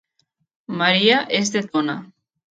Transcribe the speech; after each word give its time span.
Maria 0.79 1.19
és 1.41 1.51
de 1.57 1.61
Tona 1.67 1.95